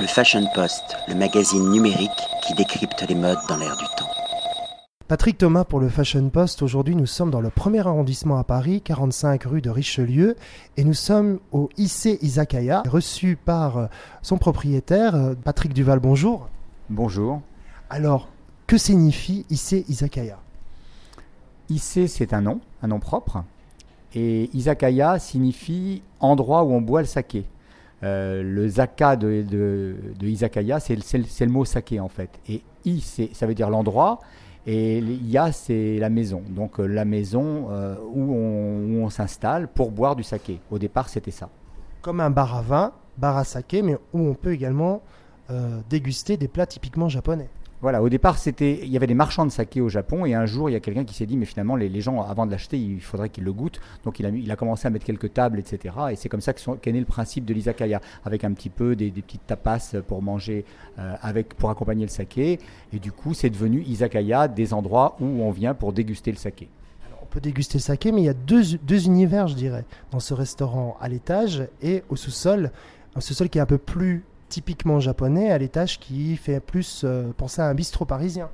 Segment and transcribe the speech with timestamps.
[0.00, 2.10] Le Fashion Post, le magazine numérique
[2.46, 4.08] qui décrypte les modes dans l'air du temps.
[5.08, 6.62] Patrick Thomas pour le Fashion Post.
[6.62, 10.36] Aujourd'hui, nous sommes dans le premier arrondissement à Paris, 45 rue de Richelieu,
[10.76, 13.86] et nous sommes au IC Izakaya, reçu par euh,
[14.22, 15.98] son propriétaire, euh, Patrick Duval.
[15.98, 16.48] Bonjour.
[16.90, 17.40] Bonjour.
[17.90, 18.28] Alors,
[18.68, 20.38] que signifie IC Izakaya?
[21.70, 23.42] IC, c'est un nom, un nom propre.
[24.14, 27.46] Et Izakaya signifie endroit où on boit le saké.
[28.04, 32.30] Euh, le zaka de, de, Izakaya, c'est le, mot saké en fait.
[32.48, 33.00] Et I,
[33.32, 34.20] ça veut dire l'endroit.
[34.66, 36.42] Et Ya, c'est la maison.
[36.48, 40.60] Donc euh, la maison euh, où on, on s'installe pour boire du saké.
[40.70, 41.48] Au départ, c'était ça.
[42.02, 45.02] Comme un bar à vin, bar à saké, mais où on peut également
[45.88, 47.48] déguster des plats typiquement japonais.
[47.80, 50.46] Voilà, au départ, c'était, il y avait des marchands de saké au Japon, et un
[50.46, 52.50] jour, il y a quelqu'un qui s'est dit, mais finalement, les, les gens, avant de
[52.50, 53.80] l'acheter, il faudrait qu'ils le goûtent.
[54.04, 55.94] Donc, il a, il a commencé à mettre quelques tables, etc.
[56.10, 59.12] Et c'est comme ça qu'est né le principe de l'izakaya, avec un petit peu des,
[59.12, 60.64] des petites tapas pour manger,
[60.98, 62.58] euh, avec, pour accompagner le saké.
[62.92, 66.68] Et du coup, c'est devenu izakaya, des endroits où on vient pour déguster le saké.
[67.22, 70.20] On peut déguster le saké, mais il y a deux, deux univers, je dirais, dans
[70.20, 72.72] ce restaurant à l'étage et au sous-sol.
[73.14, 77.30] Un sous-sol qui est un peu plus typiquement japonais à l'étage qui fait plus euh,
[77.36, 78.48] penser à un bistrot parisien.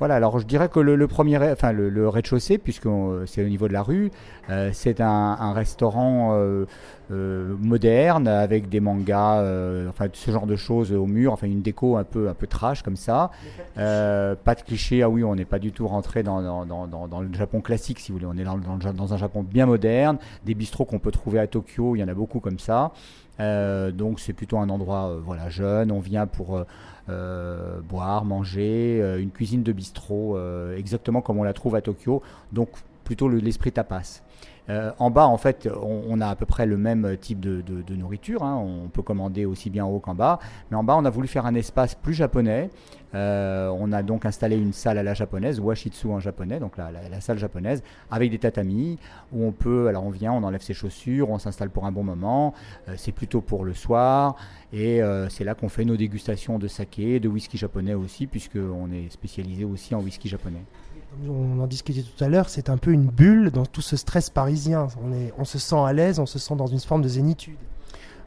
[0.00, 2.88] Voilà, alors je dirais que le, le premier, enfin le, le rez-de-chaussée, puisque
[3.26, 4.10] c'est au niveau de la rue,
[4.48, 5.06] euh, c'est un,
[5.38, 6.64] un, restaurant euh,
[7.10, 11.60] euh, moderne avec des mangas, euh, enfin ce genre de choses au mur, enfin une
[11.60, 13.30] déco un peu un peu trash comme ça.
[13.76, 17.06] Euh, pas de clichés, ah oui, on n'est pas du tout rentré dans, dans, dans,
[17.06, 18.30] dans, le Japon classique, si vous voulez.
[18.32, 18.56] On est dans,
[18.94, 22.08] dans un Japon bien moderne, des bistrots qu'on peut trouver à Tokyo, il y en
[22.08, 22.92] a beaucoup comme ça.
[23.40, 25.90] Euh, donc c'est plutôt un endroit euh, voilà jeune.
[25.90, 26.64] On vient pour
[27.08, 30.38] euh, boire, manger, une cuisine de bistrot
[30.76, 32.22] exactement comme on la trouve à Tokyo.
[32.52, 32.68] Donc
[33.10, 34.22] plutôt l'esprit tapas.
[34.68, 38.44] Euh, en bas, en fait, on, a à peu près le même type de, nourriture.
[38.44, 38.54] Hein.
[38.54, 40.38] On peut commander aussi bien en haut qu'en bas.
[40.70, 42.70] Mais en bas, on a voulu faire un espace plus japonais.
[43.16, 47.20] Euh, on a donc installé une salle à la japonaise, washitsu en japonais, donc la,
[47.20, 47.82] salle japonaise,
[48.12, 49.00] avec des tatamis
[49.32, 52.04] où on peut, alors on vient, on enlève ses chaussures, on s'installe pour un bon
[52.04, 52.54] moment.
[52.88, 54.36] Euh, c'est plutôt pour le soir.
[54.72, 55.00] Et
[55.30, 59.64] c'est là qu'on fait nos dégustations de saké, de whisky japonais aussi, puisqu'on est spécialisé
[59.64, 60.62] aussi en whisky japonais
[61.28, 64.30] on en discutait tout à l'heure, c'est un peu une bulle dans tout ce stress
[64.30, 64.88] parisien.
[65.04, 67.58] On, on se sent à l'aise, on se sent dans une forme de zénitude.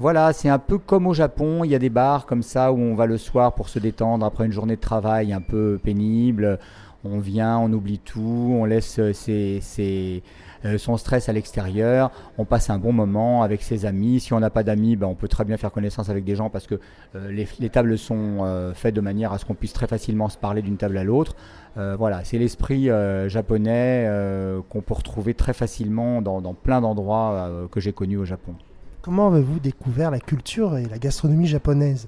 [0.00, 2.78] Voilà, c'est un peu comme au Japon, il y a des bars comme ça où
[2.78, 6.60] on va le soir pour se détendre après une journée de travail un peu pénible.
[7.04, 10.22] On vient, on oublie tout, on laisse ses,
[10.64, 14.18] euh, son stress à l'extérieur, on passe un bon moment avec ses amis.
[14.18, 16.50] Si on n'a pas d'amis, ben, on peut très bien faire connaissance avec des gens
[16.50, 16.80] parce que
[17.14, 20.28] euh, les, les, tables sont euh, faites de manière à ce qu'on puisse très facilement
[20.28, 21.36] se parler d'une table à l'autre.
[21.78, 27.50] Euh, voilà, c'est l'esprit euh, japonais euh, qu'on peut retrouver très facilement dans plein d'endroits
[27.70, 28.54] que j'ai connus au Japon.
[29.02, 32.06] Comment avez-vous découvert la culture et la gastronomie japonaise?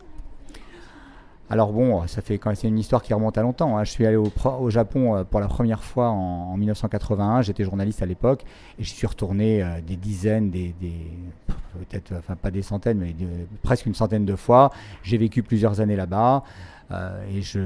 [1.50, 3.76] Alors bon, ça fait quand c'est une histoire qui remonte à longtemps.
[3.76, 3.84] Hein.
[3.84, 7.42] Je suis allé au, Japon pour la première fois en, en 1981.
[7.42, 8.44] J'étais journaliste à l'époque
[8.78, 10.74] et je suis retourné euh, des dizaines, des,
[11.78, 13.14] peut-être, enfin pas des centaines, mais
[13.62, 14.70] presque une centaine de fois.
[15.02, 16.44] J'ai vécu plusieurs années là-bas.
[16.92, 17.60] Euh, et je,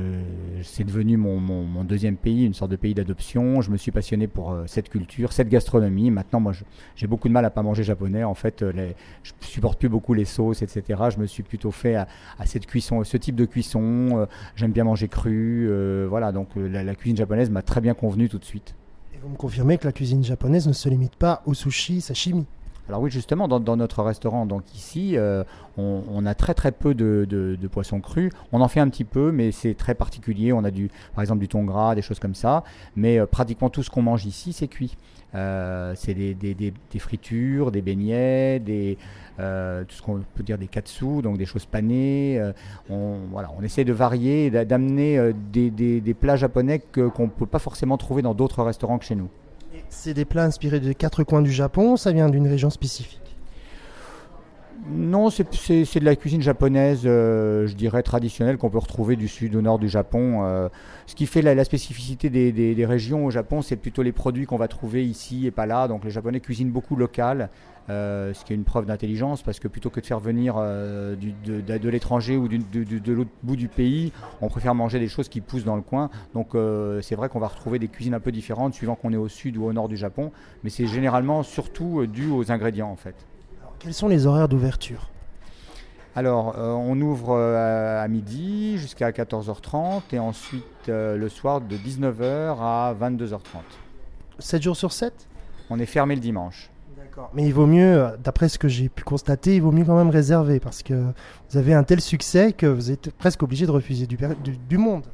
[0.62, 3.60] c'est devenu mon, deuxième pays, une sorte de pays d'adoption.
[3.62, 6.10] Je me suis passionné pour euh, cette culture, cette gastronomie.
[6.10, 6.52] Maintenant, moi,
[6.96, 8.24] j'ai beaucoup de mal à pas manger japonais.
[8.24, 11.04] En fait, euh, les, je supporte plus beaucoup les sauces, etc.
[11.10, 12.06] Je me suis plutôt fait à,
[12.44, 14.26] cette cuisson, ce type de cuisson.
[14.56, 15.68] J'aime bien manger cru.
[16.08, 18.74] Voilà, donc la, la cuisine japonaise m'a très bien convenu tout de suite.
[19.14, 22.46] Et vous me confirmez que la cuisine japonaise ne se limite pas au sushi, sashimi
[22.88, 25.42] alors oui, justement, dans, notre restaurant, donc ici, euh,
[25.78, 28.30] on, a très très peu de, de, de, poissons crus.
[28.52, 30.52] On en fait un petit peu, mais c'est très particulier.
[30.52, 32.62] On a du, par exemple du thon gras, des choses comme ça.
[32.94, 34.96] Mais euh, pratiquement tout ce qu'on mange ici, c'est cuit.
[35.34, 38.98] Euh, c'est des, fritures, des beignets, des,
[39.38, 42.40] tout ce qu'on peut dire des katsu, donc des choses panées.
[42.90, 47.58] On, voilà, on essaie de varier, d'amener des, des, plats japonais qu'on ne peut pas
[47.58, 49.28] forcément trouver dans d'autres restaurants que chez nous.
[49.96, 53.23] C'est des plats inspirés des quatre coins du Japon, ça vient d'une région spécifique
[54.86, 59.56] non, c'est de la cuisine japonaise, euh, je dirais traditionnelle, qu'on peut retrouver du sud
[59.56, 60.40] au nord du Japon.
[60.44, 60.68] Euh,
[61.06, 64.68] ce qui fait la, spécificité des, régions au Japon, c'est plutôt les produits qu'on va
[64.68, 65.88] trouver ici et pas là.
[65.88, 67.48] Donc les Japonais cuisinent beaucoup local,
[67.88, 71.88] euh, ce qui est une preuve d'intelligence, parce que plutôt que de faire venir de,
[71.88, 75.76] l'étranger ou de, l'autre bout du pays, on préfère manger des choses qui poussent dans
[75.76, 76.10] le coin.
[76.34, 76.50] Donc
[77.00, 79.56] c'est vrai qu'on va retrouver des cuisines un peu différentes suivant qu'on est au sud
[79.56, 80.30] ou au nord du Japon,
[80.62, 83.16] mais c'est généralement surtout dû aux ingrédients en fait.
[83.84, 85.10] Quels sont les horaires d'ouverture?
[86.16, 91.76] Alors, euh, on ouvre euh, à midi jusqu'à 14h30 et ensuite euh, le soir de
[91.76, 93.38] 19h à 22h30.
[94.38, 95.12] 7 jours sur 7
[95.70, 96.70] On est fermé le dimanche.
[96.96, 97.30] D'accord.
[97.34, 100.10] Mais il vaut mieux, d'après ce que j'ai pu constater, il vaut mieux quand même
[100.10, 100.94] réserver parce que
[101.50, 104.56] vous avez un tel succès que vous êtes presque obligé de refuser du, per- du-
[104.56, 105.04] du monde.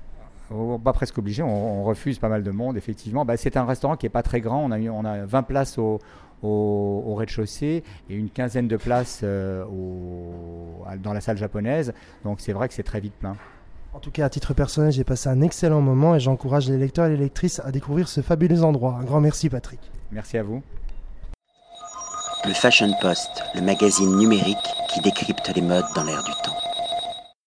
[0.53, 3.25] Oh, Pas presque obligé, on, on refuse pas mal de monde, effectivement.
[3.25, 4.63] Bah, c'est un restaurant qui est pas très grand.
[4.65, 5.99] On a, eu- on a 20 places au,
[6.43, 11.93] au- au rez-de-chaussée et une quinzaine de places euh, au- dans la salle japonaise.
[12.25, 13.37] Donc c'est vrai que c'est très vite plein.
[13.93, 17.07] En tout cas, à titre personnel, j'ai passé un excellent moment et j'encourage les lecteurs
[17.07, 18.97] et les lectrices à découvrir ce fabuleux endroit.
[19.01, 19.81] Un grand merci, Patrick.
[20.13, 20.63] Merci à vous.
[22.47, 24.57] Le Fashion Post, le magazine numérique
[24.89, 26.57] qui décrypte les modes dans l'air du temps.